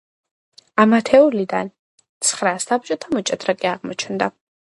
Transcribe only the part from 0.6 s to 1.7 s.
ამ ათეულიდან